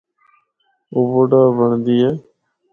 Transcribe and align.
او 0.93 0.99
بڈھا 1.13 1.41
بنڑدی 1.57 1.95
اے۔ 2.03 2.11